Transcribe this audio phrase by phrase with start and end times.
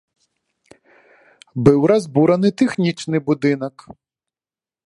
[1.69, 3.75] Быў разбураны тэхнічны будынак.